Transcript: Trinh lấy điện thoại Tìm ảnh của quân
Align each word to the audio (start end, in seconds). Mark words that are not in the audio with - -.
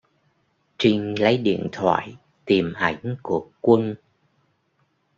Trinh 0.77 1.15
lấy 1.19 1.37
điện 1.37 1.67
thoại 1.71 2.17
Tìm 2.45 2.73
ảnh 2.73 3.15
của 3.23 3.47
quân 3.61 3.95